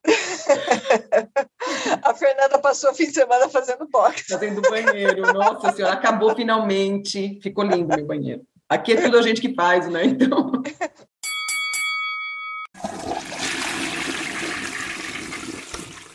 [2.03, 4.25] A Fernanda passou o fim de semana fazendo boxe.
[4.29, 5.33] Fazendo banheiro.
[5.33, 7.39] Nossa senhora, acabou finalmente.
[7.43, 8.43] Ficou lindo meu banheiro.
[8.69, 10.05] Aqui é tudo a gente que faz, né?
[10.05, 10.53] Então.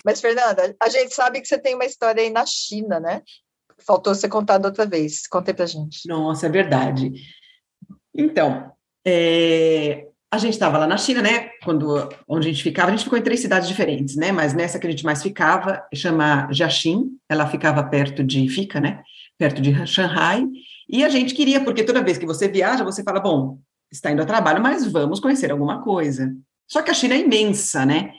[0.06, 3.22] Mas, Fernanda, a gente sabe que você tem uma história aí na China, né?
[3.86, 5.26] Faltou ser contado outra vez.
[5.28, 6.08] Conte pra gente.
[6.08, 7.12] Nossa, é verdade.
[8.13, 8.72] Então,
[9.06, 11.50] é, a gente estava lá na China, né?
[11.63, 14.32] Quando onde a gente ficava, a gente ficou em três cidades diferentes, né?
[14.32, 19.04] Mas nessa que a gente mais ficava, chama Jiaxing, ela ficava perto de, fica, né?
[19.38, 20.43] Perto de Shanghai.
[20.89, 23.60] E a gente queria, porque toda vez que você viaja, você fala, bom,
[23.91, 26.36] está indo a trabalho, mas vamos conhecer alguma coisa.
[26.67, 28.13] Só que a China é imensa, né?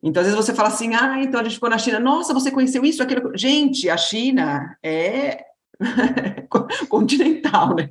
[0.00, 2.52] Então, às vezes você fala assim, ah, então a gente ficou na China, nossa, você
[2.52, 3.36] conheceu isso, aquilo.
[3.36, 5.42] Gente, a China é
[6.88, 7.90] continental, né?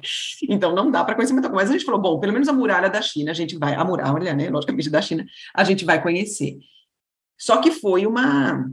[0.49, 1.63] Então não dá para conhecer muita coisa.
[1.63, 3.83] Mas a gente falou, bom, pelo menos a muralha da China, a gente vai, a
[3.83, 6.57] muralha, né, logicamente da China, a gente vai conhecer.
[7.37, 8.65] Só que foi uma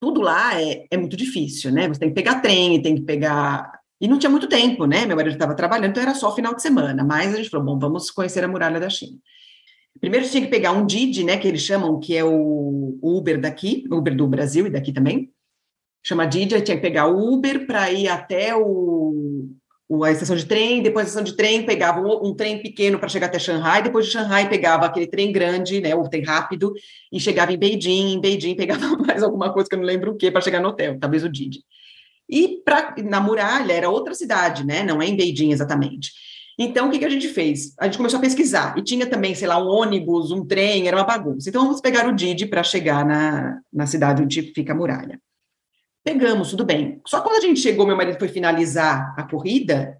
[0.00, 1.86] tudo lá é, é muito difícil, né?
[1.86, 5.06] Você tem que pegar trem, tem que pegar e não tinha muito tempo, né?
[5.06, 7.04] Meu marido estava trabalhando, então era só final de semana.
[7.04, 9.16] Mas a gente falou, bom, vamos conhecer a muralha da China.
[10.00, 13.84] Primeiro tinha que pegar um Didi, né, que eles chamam, que é o Uber daqui,
[13.92, 15.30] Uber do Brasil e daqui também
[16.02, 19.48] chama Didi, tinha que pegar Uber para ir até o,
[19.88, 22.98] o, a estação de trem, depois da estação de trem pegava um, um trem pequeno
[22.98, 26.72] para chegar até Xangai, depois de Xangai pegava aquele trem grande, né, o trem rápido,
[27.12, 30.16] e chegava em Beijing, em Beijing pegava mais alguma coisa que eu não lembro o
[30.16, 31.60] que para chegar no hotel, talvez o Didi.
[32.28, 36.10] E pra, na muralha era outra cidade, né, não é em Beijing exatamente.
[36.58, 37.74] Então, o que, que a gente fez?
[37.78, 40.96] A gente começou a pesquisar, e tinha também, sei lá, um ônibus, um trem, era
[40.96, 41.48] uma bagunça.
[41.48, 45.18] Então, vamos pegar o Didi para chegar na, na cidade onde fica a muralha.
[46.04, 47.00] Pegamos, tudo bem.
[47.06, 49.98] Só quando a gente chegou, meu marido foi finalizar a corrida,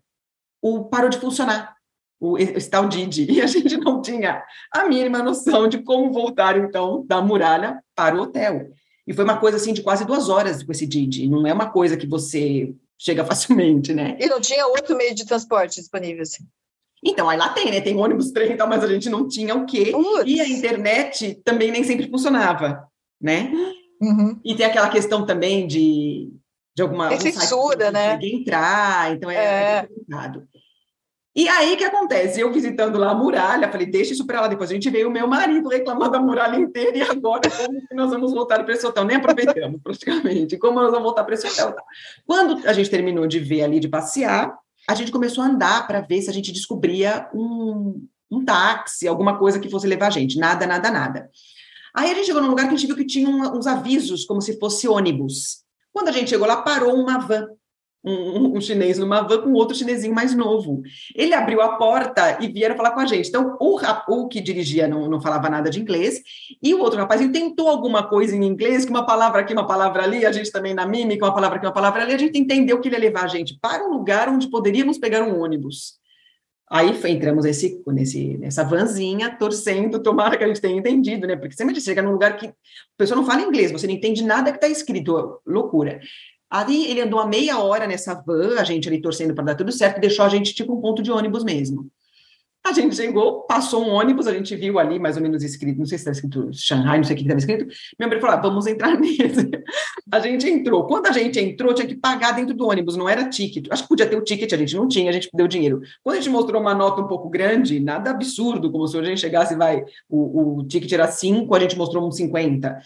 [0.60, 1.76] o parou de funcionar,
[2.20, 6.56] o, esse tal Didi, e a gente não tinha a mínima noção de como voltar,
[6.58, 8.70] então, da muralha para o hotel.
[9.06, 11.70] E foi uma coisa, assim, de quase duas horas com esse Didi, não é uma
[11.70, 14.16] coisa que você chega facilmente, né?
[14.20, 16.44] E não tinha outro meio de transporte disponível, assim?
[17.04, 17.80] Então, aí lá tem, né?
[17.80, 19.92] Tem ônibus, trem e tal, mas a gente não tinha o quê.
[20.24, 22.88] E a internet também nem sempre funcionava,
[23.20, 23.50] né?
[24.02, 24.40] Uhum.
[24.44, 26.32] E tem aquela questão também de,
[26.74, 27.08] de alguma.
[27.08, 28.18] Tem censura, né?
[28.20, 29.76] entrar, então é, é.
[29.76, 30.48] é complicado.
[31.34, 32.40] E aí, o que acontece?
[32.40, 34.48] Eu visitando lá a muralha, falei, deixa isso para lá.
[34.48, 37.94] Depois a gente veio o meu marido reclamando da muralha inteira, e agora como que
[37.94, 39.04] nós vamos voltar para esse hotel?
[39.04, 40.58] Nem aproveitamos, praticamente.
[40.58, 41.74] Como nós vamos voltar para esse hotel?
[42.26, 44.54] Quando a gente terminou de ver ali, de passear,
[44.86, 49.38] a gente começou a andar para ver se a gente descobria um, um táxi, alguma
[49.38, 50.38] coisa que fosse levar a gente.
[50.38, 51.30] Nada, nada, nada.
[51.94, 54.40] Aí a gente chegou num lugar que a gente viu que tinha uns avisos, como
[54.40, 55.62] se fosse ônibus.
[55.92, 57.48] Quando a gente chegou lá, parou uma van.
[58.04, 60.82] Um, um, chinês numa van com outro chinesinho mais novo.
[61.14, 63.28] Ele abriu a porta e vieram falar com a gente.
[63.28, 63.78] Então, o,
[64.08, 66.20] o que dirigia não, não falava nada de inglês,
[66.60, 70.02] e o outro rapazinho tentou alguma coisa em inglês, que uma palavra aqui, uma palavra
[70.02, 72.80] ali, a gente também na mímica, uma palavra aqui, uma palavra ali, a gente entendeu
[72.80, 76.01] que ele ia levar a gente para um lugar onde poderíamos pegar um ônibus.
[76.74, 81.36] Aí entramos nesse, nesse, nessa vanzinha, torcendo, tomara que a gente tenha entendido, né?
[81.36, 82.54] Porque sempre chega num lugar que a
[82.96, 86.00] pessoa não fala inglês, você não entende nada que está escrito, loucura.
[86.50, 89.70] Aí ele andou uma meia hora nessa van, a gente ali torcendo para dar tudo
[89.70, 91.90] certo, deixou a gente tipo um ponto de ônibus mesmo.
[92.64, 95.86] A gente chegou, passou um ônibus, a gente viu ali mais ou menos escrito, não
[95.86, 97.66] sei se está escrito Shanghai, não sei o que estava escrito.
[97.98, 99.50] Meu marido falou: ah, vamos entrar nesse.
[100.10, 100.86] A gente entrou.
[100.86, 103.66] Quando a gente entrou, tinha que pagar dentro do ônibus, não era ticket.
[103.68, 105.80] Acho que podia ter o ticket, a gente não tinha, a gente deu dinheiro.
[106.04, 109.20] Quando a gente mostrou uma nota um pouco grande, nada absurdo, como se a gente
[109.20, 112.80] chegasse, vai, o, o ticket era 5, a gente mostrou um 50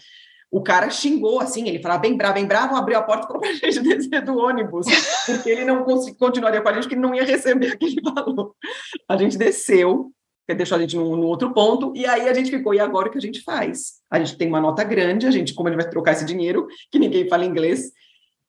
[0.49, 3.41] o cara xingou assim, ele falava bem bravo, bem bravo, abriu a porta e falou
[3.41, 4.87] para a gente descer do ônibus,
[5.25, 5.83] porque ele não
[6.17, 8.55] continuaria com a gente, porque não ia receber aquele valor.
[9.07, 10.11] A gente desceu,
[10.47, 13.11] deixou a gente no, no, outro ponto, e aí a gente ficou, e agora o
[13.11, 13.95] que a gente faz?
[14.09, 16.97] A gente tem uma nota grande, a gente, como ele vai trocar esse dinheiro, que
[16.97, 17.91] ninguém fala inglês,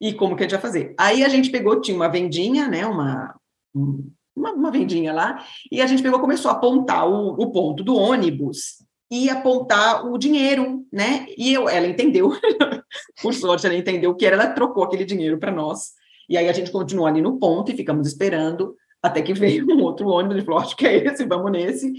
[0.01, 0.95] e como que a gente vai fazer?
[0.97, 3.35] Aí a gente pegou, tinha uma vendinha, né, uma,
[3.75, 7.97] uma, uma vendinha lá, e a gente pegou, começou a apontar o, o ponto do
[7.97, 11.27] ônibus, e apontar o dinheiro, né?
[11.37, 12.31] E eu, ela entendeu,
[13.23, 15.93] por sorte, ela entendeu que era, ela trocou aquele dinheiro para nós.
[16.29, 19.83] E aí a gente continuou ali no ponto e ficamos esperando até que veio um
[19.83, 21.93] outro ônibus, ele falou, acho que é esse, vamos nesse.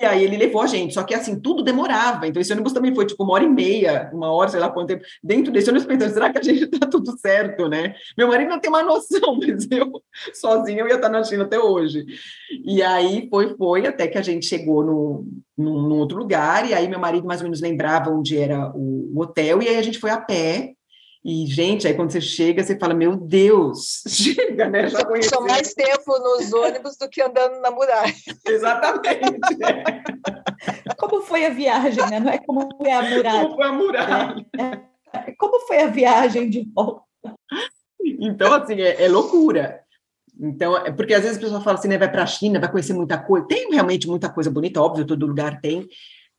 [0.00, 2.26] E aí ele levou a gente, só que assim, tudo demorava.
[2.26, 4.88] Então esse ônibus também foi tipo uma hora e meia, uma hora, sei lá quanto
[4.88, 7.94] tempo, dentro desse ônibus pensando, será que a gente tá tudo certo, né?
[8.16, 11.58] Meu marido não tem uma noção, mas eu sozinho eu ia estar na China até
[11.58, 12.06] hoje.
[12.64, 15.26] E aí foi, foi, até que a gente chegou no,
[15.56, 19.10] num, num outro lugar, e aí meu marido mais ou menos lembrava onde era o,
[19.14, 20.74] o hotel, e aí a gente foi a pé,
[21.22, 24.88] e, gente, aí quando você chega, você fala, meu Deus, chega, né?
[24.88, 25.28] Já conheci.
[25.28, 28.14] São mais tempo nos ônibus do que andando na muralha.
[28.46, 29.56] Exatamente.
[29.58, 29.84] Né?
[30.98, 32.20] Como foi a viagem, né?
[32.20, 33.42] Não é como foi a muralha.
[33.42, 34.46] Como foi a muralha.
[34.58, 35.32] É, é.
[35.38, 37.04] Como foi a viagem de volta?
[38.02, 39.80] Então, assim, é, é loucura.
[40.38, 42.70] Então, é porque às vezes a pessoa fala assim, né, vai para a China, vai
[42.70, 43.46] conhecer muita coisa.
[43.46, 45.86] Tem realmente muita coisa bonita, óbvio, todo lugar tem,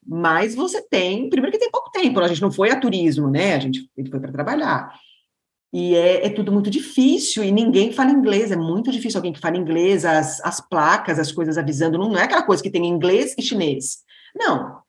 [0.06, 3.56] mas você tem, primeiro que tem pouco tempo, a gente não foi a turismo, né?
[3.56, 4.94] A gente foi para trabalhar.
[5.74, 9.40] E é, é, tudo muito difícil, e ninguém fala inglês, é muito difícil alguém que
[9.40, 12.86] fala inglês, as, as placas, as coisas avisando, não, não é aquela coisa que tem
[12.86, 14.00] inglês e chinês.
[14.36, 14.82] Não,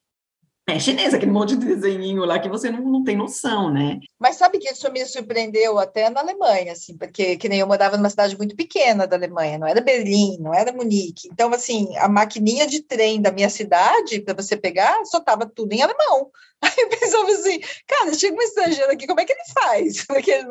[0.69, 3.99] é chinês, aquele monte de desenhinho lá que você não, não tem noção, né?
[4.19, 7.97] Mas sabe que isso me surpreendeu até na Alemanha, assim, porque que nem eu morava
[7.97, 11.29] numa cidade muito pequena da Alemanha, não era Berlim, não era Munique.
[11.33, 15.73] Então, assim, a maquininha de trem da minha cidade, para você pegar, só tava tudo
[15.73, 16.31] em alemão.
[16.63, 20.07] Aí eu pensava assim, cara, chega um estrangeiro aqui, como é que ele faz?
[20.07, 20.45] Porque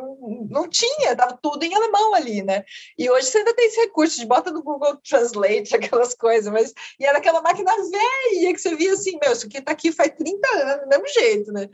[0.50, 2.65] não tinha, tava tudo em alemão ali, né?
[2.97, 6.74] E hoje você ainda tem esse recurso de bota no Google Translate, aquelas coisas, mas
[7.00, 10.14] e era aquela máquina velha que você via assim, meu, isso aqui tá aqui faz
[10.18, 11.70] 30 anos, do mesmo jeito, né?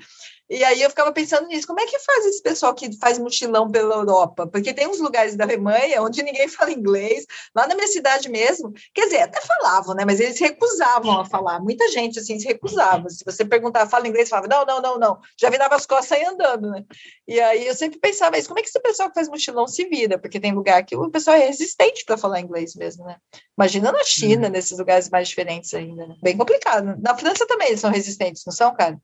[0.49, 3.69] E aí eu ficava pensando nisso, como é que faz esse pessoal que faz mochilão
[3.69, 4.47] pela Europa?
[4.47, 8.71] Porque tem uns lugares da Alemanha onde ninguém fala inglês, lá na minha cidade mesmo,
[8.93, 10.05] quer dizer, até falavam, né?
[10.05, 13.09] Mas eles recusavam a falar, muita gente assim se recusava.
[13.09, 16.23] Se você perguntar, fala inglês, falava, não, não, não, não, já virava as costas e
[16.23, 16.85] andando, né?
[17.27, 19.85] E aí eu sempre pensava isso, como é que esse pessoal que faz mochilão se
[19.85, 20.17] vira?
[20.17, 23.17] Porque tem lugar que o pessoal é resistente para falar inglês mesmo, né?
[23.57, 24.53] Imagina na China, uhum.
[24.53, 26.15] nesses lugares mais diferentes ainda, né?
[26.21, 26.95] Bem complicado.
[27.01, 28.99] Na França também eles são resistentes, não são, cara?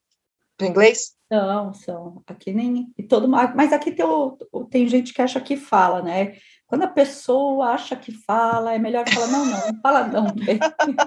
[0.58, 1.16] Para inglês?
[1.32, 2.24] São, são.
[2.28, 2.94] Aqui nem.
[2.98, 4.06] E todo, mas aqui tem,
[4.70, 6.36] tem gente que acha que fala, né?
[6.68, 10.26] Quando a pessoa acha que fala, é melhor falar, não, não, não fala não.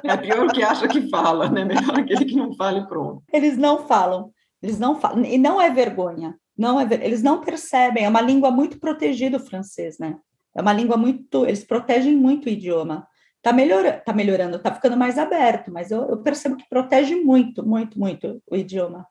[0.05, 1.65] É pior que acha que fala, né?
[1.65, 3.23] Melhor aquele que não fala e pronto.
[3.33, 4.31] Eles não falam,
[4.63, 8.51] eles não falam, e não é vergonha, não é, eles não percebem, é uma língua
[8.51, 10.17] muito protegida o francês, né?
[10.55, 13.07] É uma língua muito, eles protegem muito o idioma.
[13.43, 17.65] Tá, melhor, tá melhorando, tá ficando mais aberto, mas eu, eu percebo que protege muito,
[17.65, 19.07] muito, muito o idioma.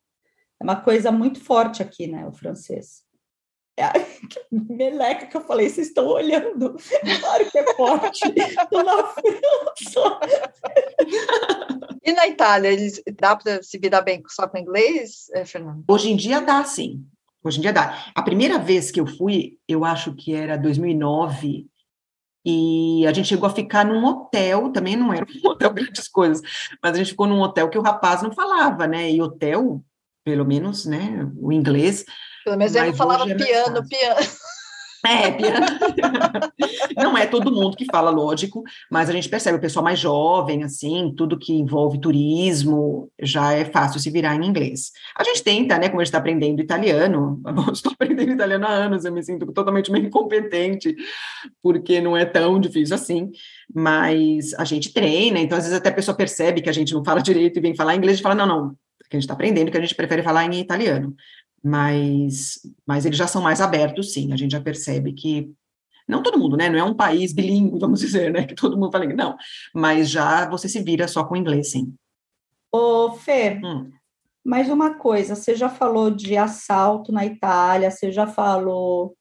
[0.60, 3.06] É uma coisa muito forte aqui, né, o francês.
[3.78, 3.90] É,
[4.30, 6.76] que meleca que eu falei, vocês estão olhando.
[7.20, 8.34] Claro que é forte.
[8.36, 10.20] Estou na França.
[12.04, 15.84] E na Itália, eles, dá para se virar bem só com inglês, eh, Fernando?
[15.88, 17.04] Hoje em dia dá, sim.
[17.44, 18.12] Hoje em dia dá.
[18.16, 21.68] A primeira vez que eu fui, eu acho que era 2009,
[22.46, 26.42] e a gente chegou a ficar num hotel, também não era um hotel grandes coisas,
[26.82, 29.12] mas a gente ficou num hotel que o rapaz não falava, né?
[29.12, 29.84] E hotel
[30.26, 32.04] pelo menos, né, o inglês.
[32.44, 34.20] Pelo menos ele falava é piano, piano.
[35.08, 35.38] É,
[37.02, 40.64] não é todo mundo que fala, lógico, mas a gente percebe o pessoal mais jovem,
[40.64, 44.92] assim, tudo que envolve turismo, já é fácil se virar em inglês.
[45.18, 47.42] A gente tenta, né, como a gente está aprendendo italiano,
[47.72, 50.96] estou aprendendo italiano há anos, eu me sinto totalmente meio incompetente,
[51.62, 53.32] porque não é tão difícil assim,
[53.74, 57.04] mas a gente treina, então às vezes até a pessoa percebe que a gente não
[57.04, 58.76] fala direito e vem falar inglês e fala, não, não,
[59.10, 61.16] que a gente está aprendendo, que a gente prefere falar em italiano.
[61.66, 64.32] Mas, mas eles já são mais abertos, sim.
[64.32, 65.52] A gente já percebe que
[66.08, 66.70] não todo mundo, né?
[66.70, 68.46] Não é um país bilíngue, vamos dizer, né?
[68.46, 69.18] Que todo mundo fala inglês.
[69.18, 69.36] Não,
[69.74, 71.92] mas já você se vira só com inglês, sim.
[72.72, 73.90] Ô, Fê, hum.
[74.46, 75.36] mais uma coisa.
[75.36, 79.18] Você já falou de assalto na Itália, você já falou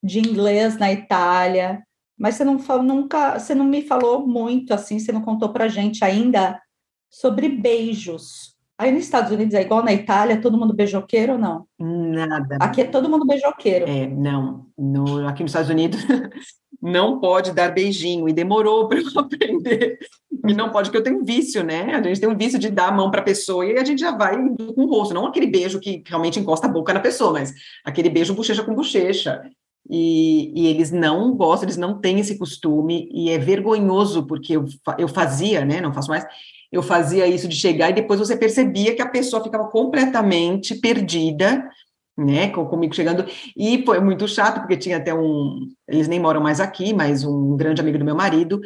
[0.00, 1.82] de inglês na Itália,
[2.16, 5.66] mas você não falou nunca, você não me falou muito assim, você não contou pra
[5.66, 6.62] gente ainda
[7.10, 8.56] sobre beijos.
[8.78, 11.66] Aí nos Estados Unidos é igual na Itália, todo mundo beijoqueiro ou não?
[11.76, 12.58] Nada.
[12.60, 13.86] Aqui é todo mundo beijoqueiro.
[13.88, 14.66] É, não.
[14.78, 16.00] No, aqui nos Estados Unidos
[16.80, 19.98] não pode dar beijinho, e demorou para eu aprender.
[20.46, 21.96] E não pode, porque eu tenho um vício, né?
[21.96, 24.00] A gente tem um vício de dar a mão para a pessoa e a gente
[24.00, 25.12] já vai com o rosto.
[25.12, 27.52] Não aquele beijo que realmente encosta a boca na pessoa, mas
[27.84, 29.42] aquele beijo bochecha com bochecha.
[29.90, 34.66] E, e, eles não gostam, eles não têm esse costume, e é vergonhoso, porque eu,
[34.98, 35.80] eu fazia, né?
[35.80, 36.26] Não faço mais
[36.70, 41.68] eu fazia isso de chegar e depois você percebia que a pessoa ficava completamente perdida,
[42.16, 43.24] né, comigo chegando,
[43.56, 47.56] e foi muito chato, porque tinha até um, eles nem moram mais aqui, mas um
[47.56, 48.60] grande amigo do meu marido,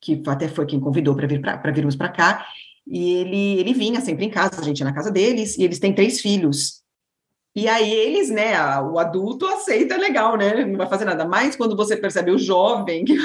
[0.00, 2.46] que até foi quem convidou para vir para virmos para cá,
[2.86, 5.78] e ele, ele vinha sempre em casa, a gente ia na casa deles, e eles
[5.78, 6.82] têm três filhos,
[7.56, 10.64] E aí eles, né, a, o adulto aceita legal, né?
[10.64, 11.24] Não vai fazer nada.
[11.24, 13.16] Mas quando você percebe o jovem, que,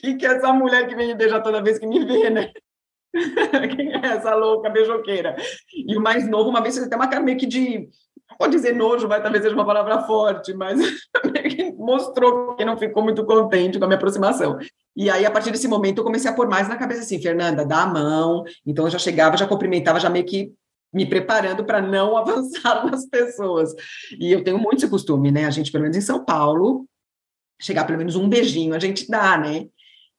[0.00, 2.52] que, que é essa mulher que vem me beijar toda vez que me vê, né?
[3.76, 5.36] Quem é essa louca beijoqueira?
[5.74, 7.88] E o mais novo, uma vez, você tem uma cara meio que de.
[8.38, 10.78] Pode dizer nojo, vai talvez seja uma palavra forte, mas
[11.76, 14.58] mostrou que não ficou muito contente com a minha aproximação.
[14.94, 17.64] E aí, a partir desse momento, eu comecei a pôr mais na cabeça assim, Fernanda,
[17.64, 18.44] dá a mão.
[18.66, 20.52] Então, eu já chegava, já cumprimentava, já meio que
[20.92, 23.74] me preparando para não avançar nas pessoas.
[24.18, 25.46] E eu tenho muito esse costume, né?
[25.46, 26.86] A gente, pelo menos em São Paulo,
[27.60, 29.66] chegar pelo menos um beijinho, a gente dá, né?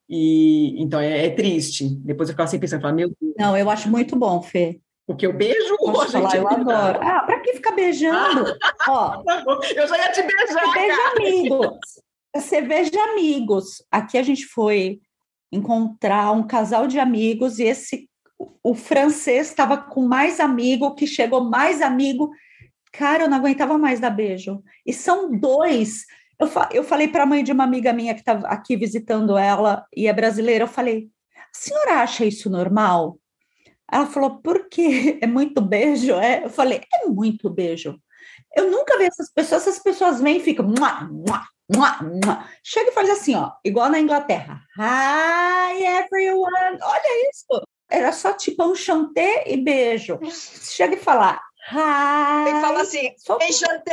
[0.10, 1.88] E então é, é triste.
[1.88, 3.34] Depois eu ficava assim pensando, meu Deus.
[3.38, 4.80] Não, eu acho muito bom, Fê.
[5.06, 5.76] Porque eu beijo
[6.12, 7.00] falar, eu adoro.
[7.02, 8.46] Ah, para que ficar beijando?
[8.62, 9.44] Ah, Ó, tá
[9.76, 10.74] eu já ia te beijar.
[10.74, 11.78] Beija amigos.
[12.36, 13.84] Você veja amigos.
[13.92, 15.00] Aqui a gente foi
[15.52, 18.08] encontrar um casal de amigos e esse
[18.64, 22.30] o francês estava com mais amigo, que chegou mais amigo.
[22.92, 24.64] Cara, eu não aguentava mais dar beijo.
[24.86, 26.06] E são dois.
[26.40, 29.38] Eu, fa eu falei para a mãe de uma amiga minha que estava aqui visitando
[29.38, 30.64] ela e é brasileira.
[30.64, 33.20] Eu falei: a senhora acha isso normal?
[33.92, 35.20] Ela falou: por quê?
[35.22, 36.14] É muito beijo?
[36.14, 36.46] É?
[36.46, 38.00] Eu falei: é muito beijo.
[38.56, 40.66] Eu nunca vi essas pessoas, essas pessoas vêm e ficam.
[40.66, 42.46] Mua, mua, mua, mua.
[42.64, 44.62] Chega e faz assim, ó, igual na Inglaterra.
[44.78, 46.80] Hi, everyone!
[46.82, 47.62] Olha isso!
[47.90, 50.20] Era só tipo um chantê e beijo.
[50.32, 51.42] Chega e falar.
[51.72, 52.46] Hi.
[52.46, 53.46] Tem que falar assim, Solta...
[53.46, 53.92] enchantê!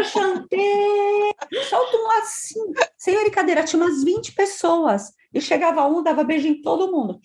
[0.00, 1.34] Enchanté!
[1.68, 2.60] Solta um assim.
[2.98, 5.12] Sem brincadeira, tinha umas 20 pessoas.
[5.32, 7.20] E chegava um, dava beijo em todo mundo.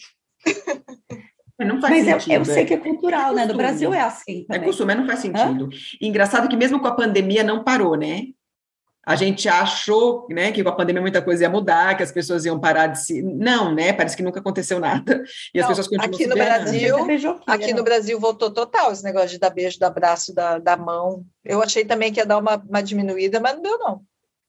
[1.57, 2.33] Não faz mas sentido.
[2.33, 2.65] Eu, eu sei é.
[2.65, 3.45] que é cultural, é né?
[3.45, 4.41] No Brasil é assim.
[4.41, 4.61] É também.
[4.61, 5.69] É costume, mas não faz sentido.
[5.99, 8.25] E engraçado que mesmo com a pandemia não parou, né?
[9.05, 12.43] A gente achou, né, que com a pandemia muita coisa ia mudar, que as pessoas
[12.43, 13.93] iam parar de se, não, né?
[13.93, 15.23] Parece que nunca aconteceu nada.
[15.53, 16.95] E não, as pessoas continuam aqui no Brasil,
[17.47, 21.23] aqui no Brasil voltou total esse negócio de dar beijo, dar abraço, da, da mão.
[21.43, 24.01] Eu achei também que ia dar uma, uma diminuída, mas não deu não.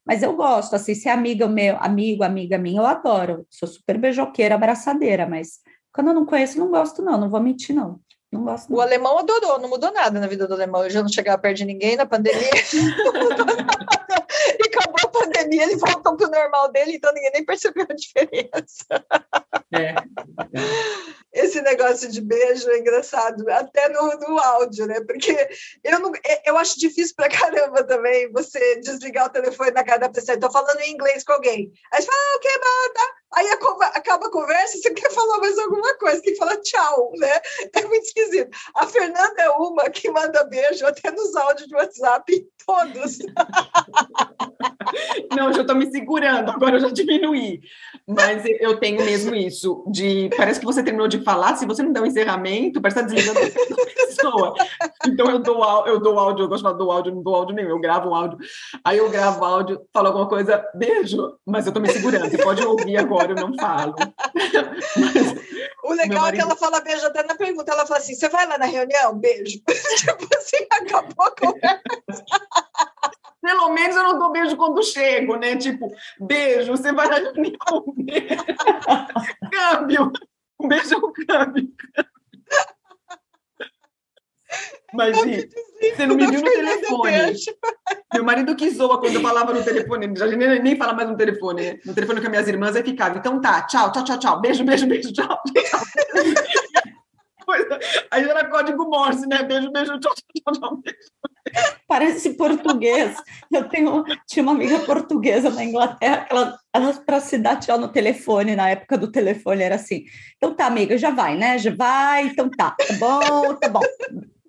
[0.06, 3.46] Mas eu gosto, assim, se é amiga meu, amigo, amiga minha, eu adoro.
[3.50, 5.58] Sou super beijoqueira, abraçadeira, mas
[5.92, 8.00] quando eu não conheço, não gosto não, não vou mentir não.
[8.30, 8.70] Não gosto.
[8.70, 8.78] Não.
[8.78, 10.84] O alemão adorou, não mudou nada na vida do alemão.
[10.84, 12.40] Eu já não chegava perto de ninguém na pandemia.
[12.42, 13.95] e acabou a
[15.18, 18.86] pandemia, ele voltou para o normal dele, então ninguém nem percebeu a diferença.
[19.72, 19.94] É.
[21.36, 25.02] Esse negócio de beijo é engraçado, até no, no áudio, né?
[25.06, 25.36] Porque
[25.84, 26.10] eu, não,
[26.46, 30.34] eu acho difícil pra caramba também você desligar o telefone na cara da pessoa.
[30.34, 31.70] Estou falando em inglês com alguém.
[31.92, 32.50] Aí você fala, ah, ok,
[32.94, 33.14] tá.
[33.34, 37.40] Aí acaba a conversa, você quer falar mais alguma coisa, tem que falar tchau, né?
[37.74, 38.48] É muito esquisito.
[38.74, 43.18] A Fernanda é uma que manda beijo até nos áudios de WhatsApp, todos.
[45.36, 47.60] Não, já estou me segurando, agora eu já diminuí.
[48.06, 51.92] Mas eu tenho mesmo isso, de parece que você terminou de falar, se você não
[51.92, 54.54] der um encerramento, parece estar tá desligando a pessoa.
[55.04, 57.56] Então eu dou, eu dou áudio, eu gosto de falar do áudio, não dou áudio
[57.56, 58.38] nenhum, eu gravo um áudio,
[58.84, 62.64] aí eu gravo áudio, falo alguma coisa, beijo, mas eu estou me segurando, você pode
[62.64, 63.96] ouvir agora, eu não falo.
[64.96, 65.34] Mas,
[65.82, 66.28] o legal marido...
[66.28, 68.66] é que ela fala beijo até na pergunta, ela fala assim, você vai lá na
[68.66, 69.18] reunião?
[69.18, 69.60] Beijo.
[69.98, 71.82] tipo assim, acabou a conversa.
[73.42, 75.56] Pelo menos eu não dou beijo quando chego, né?
[75.56, 75.88] Tipo,
[76.20, 77.84] beijo, você vai na reunião.
[79.50, 80.12] câmbio.
[80.58, 81.68] Um beijo um câmbio.
[84.94, 85.50] Mas e,
[85.94, 87.34] você não me viu no telefone.
[88.14, 90.16] Meu marido que zoa quando eu falava no telefone.
[90.16, 91.62] Já nem, nem fala mais no telefone.
[91.62, 91.78] Né?
[91.84, 93.18] No telefone com as minhas irmãs, aí ficava.
[93.18, 94.40] Então tá, tchau, tchau, tchau, tchau.
[94.40, 95.42] Beijo, beijo, beijo, tchau.
[95.44, 96.92] tchau.
[98.10, 99.42] Aí era código Morse, né?
[99.42, 100.76] Beijo, beijo, tchau, tchau, tchau.
[100.76, 100.98] Beijo.
[101.86, 103.16] Parece português.
[103.52, 107.88] Eu tenho, tinha uma amiga portuguesa na Inglaterra, ela, ela para se dar tchau no
[107.88, 110.04] telefone, na época do telefone, era assim:
[110.36, 111.58] então tá, amiga, já vai, né?
[111.58, 113.80] Já vai, então tá, tá bom, tá bom.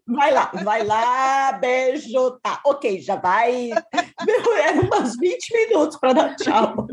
[0.08, 3.72] Vai lá, vai lá, beijo, tá, ok, já vai.
[4.64, 6.88] Era umas 20 minutos para dar tchau.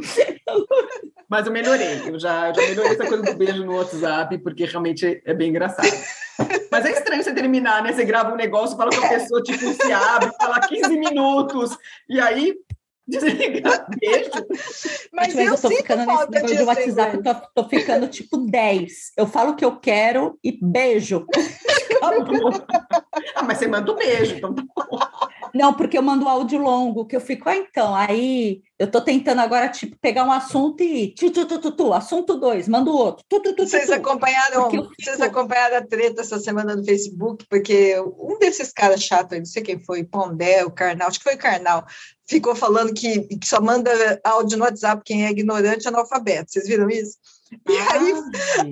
[1.29, 5.23] Mas eu melhorei, eu já, já melhorei essa coisa do beijo no WhatsApp, porque realmente
[5.25, 5.89] é bem engraçado.
[6.71, 7.93] Mas é estranho você terminar, né?
[7.93, 12.21] Você grava um negócio, fala com a pessoa, tipo, se abre, fala 15 minutos, e
[12.21, 12.55] aí
[13.07, 14.31] Desliga, beijo.
[15.13, 19.13] Mas, Mas eu, eu tô ficando nesse negócio de WhatsApp, tô, tô, ficando tipo 10.
[19.17, 21.27] Eu falo o que eu quero e beijo.
[23.35, 24.99] Ah, mas você manda um beijo, então tá bom.
[25.55, 29.41] Não, porque eu mando áudio longo, que eu fico, ah, então, aí eu tô tentando
[29.41, 33.25] agora, tipo, pegar um assunto e tu, tu, tu, tu, tu assunto dois, mando outro.
[33.29, 34.69] Tu, tu, tu, vocês acompanharam,
[35.01, 39.63] vocês acompanharam a treta essa semana no Facebook, porque um desses caras chatos, não sei
[39.63, 41.87] quem foi, Pondé, o Carnal, acho que foi o Carnal,
[42.27, 43.91] ficou falando que, que só manda
[44.25, 46.51] áudio no WhatsApp quem é ignorante analfabeto.
[46.51, 47.17] Vocês viram isso?
[47.69, 48.13] E aí,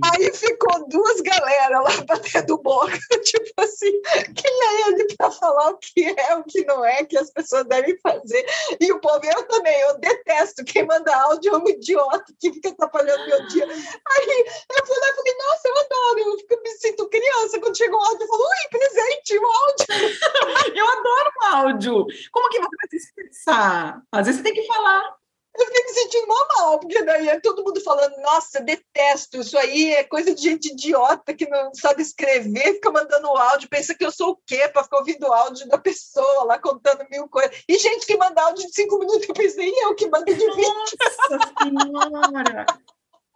[0.04, 4.00] aí ficou duas galera lá batendo boca, tipo assim,
[4.34, 7.66] quem é ele para falar o que é, o que não é, que as pessoas
[7.66, 8.44] devem fazer.
[8.80, 12.70] E o povo, eu também, eu detesto quem manda áudio, é um idiota que fica
[12.70, 13.64] atrapalhando meu dia.
[13.66, 17.76] Aí eu fui lá e falei, nossa, eu adoro, eu fico, me sinto criança quando
[17.76, 20.76] chega o áudio, eu falo, ui, presente, um áudio.
[20.76, 22.06] eu adoro um áudio.
[22.30, 24.02] Como que você vai se expressar?
[24.12, 25.21] Às vezes você tem que falar
[25.54, 29.58] eu fiquei me sentindo mal, mal, porque daí é todo mundo falando, nossa, detesto, isso
[29.58, 34.04] aí é coisa de gente idiota que não sabe escrever, fica mandando áudio, pensa que
[34.04, 37.62] eu sou o quê para ficar ouvindo áudio da pessoa lá contando mil coisas.
[37.68, 40.34] E gente que manda áudio de cinco minutos, eu pensei, e eu que mando de
[40.34, 40.96] vinte.
[41.30, 42.66] Nossa senhora!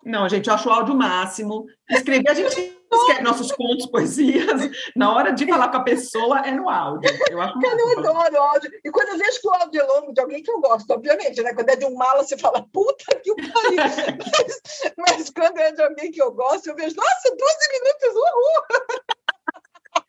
[0.06, 1.66] Não, gente, eu acho o áudio máximo.
[1.90, 2.46] Escrever, a gente
[2.94, 4.70] escreve nossos contos, poesias.
[4.94, 7.10] Na hora de falar com a pessoa, é no áudio.
[7.28, 8.70] Eu acho Cara, eu adoro áudio.
[8.84, 11.42] E quando eu vejo que o áudio é longo de alguém que eu gosto, obviamente,
[11.42, 11.52] né?
[11.52, 13.78] Quando é de um mala, você fala, puta que pariu.
[14.96, 17.38] mas, mas quando é de alguém que eu gosto, eu vejo, nossa, 12
[17.72, 19.15] minutos, uhul!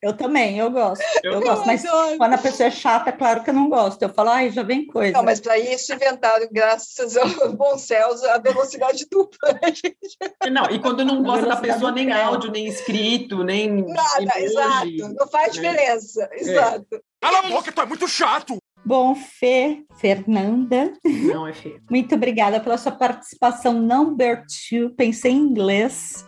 [0.01, 1.03] Eu também, eu gosto.
[1.23, 1.83] Eu, eu gosto, mas
[2.17, 4.01] quando a pessoa é chata, claro que eu não gosto.
[4.01, 5.13] Eu falo, ai, já vem coisa.
[5.13, 10.17] Não, mas para isso inventaram, graças aos bons céus, a velocidade dupla, gente?
[10.51, 13.83] Não, e quando não gosta da pessoa, nem áudio, nem escrito, nem.
[13.85, 15.15] Nada, emoji, exato.
[15.17, 15.69] Não faz né?
[15.69, 16.29] diferença.
[16.31, 16.39] É.
[16.41, 17.03] Exato.
[17.19, 18.57] Cala a boca, tu é muito chato!
[18.85, 20.93] Bom, Fê, Fernanda.
[21.03, 21.77] Não é Fê.
[21.89, 24.91] Muito obrigada pela sua participação number two.
[24.95, 26.25] Pensei em inglês.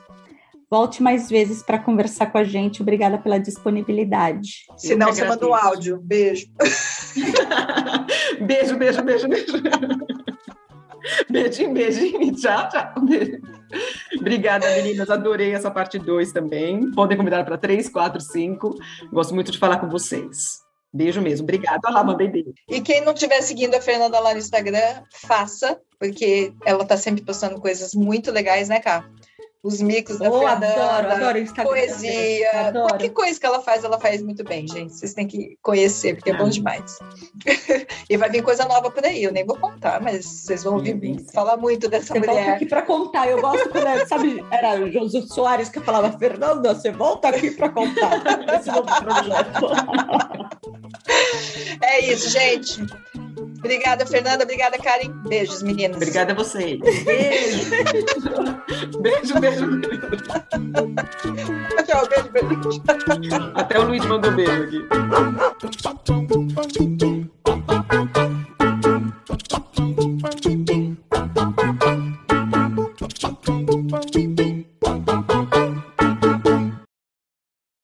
[0.69, 2.81] Volte mais vezes para conversar com a gente.
[2.81, 4.65] Obrigada pela disponibilidade.
[4.77, 5.99] Se não, você manda um áudio.
[5.99, 6.47] Beijo.
[8.45, 9.53] beijo, beijo, beijo, beijo.
[11.29, 12.35] Beijinho, beijinho.
[12.35, 12.93] Tchau, tchau.
[14.19, 15.09] Obrigada, meninas.
[15.09, 16.91] Adorei essa parte 2 também.
[16.91, 18.75] Podem convidar para 3, 4, 5.
[19.11, 20.59] Gosto muito de falar com vocês.
[20.91, 21.43] Beijo mesmo.
[21.43, 21.79] Obrigada.
[21.85, 22.53] Olha lá, mandei beijo.
[22.67, 27.23] E quem não estiver seguindo a Fernanda lá no Instagram, faça, porque ela está sempre
[27.23, 29.07] postando coisas muito legais, né, Cá?
[29.61, 32.87] Os micos da oh, Fernanda, adoro, adoro Instagram poesia, adoro.
[32.87, 34.93] qualquer coisa que ela faz, ela faz muito bem, gente.
[34.93, 36.49] Vocês têm que conhecer, porque é bom ah.
[36.49, 36.97] demais.
[38.09, 40.97] e vai vir coisa nova por aí, eu nem vou contar, mas vocês vão ouvir
[40.99, 41.25] sim, sim.
[41.33, 42.35] falar muito dessa você mulher.
[42.35, 46.73] Volta aqui para contar, eu gosto quando, sabe, era o José Soares que falava, Fernanda,
[46.73, 48.21] você volta aqui para contar
[48.55, 49.65] esse novo projeto.
[51.83, 52.81] é isso, gente.
[53.59, 54.43] Obrigada, Fernanda.
[54.43, 55.11] Obrigada, Karen.
[55.27, 55.97] Beijos, meninas.
[55.97, 56.79] Obrigada a vocês.
[57.03, 57.69] Beijo.
[59.01, 59.81] beijo, beijo.
[61.85, 62.81] Tchau, beijo, beijo.
[63.55, 64.87] Até o Luiz mandou beijo aqui.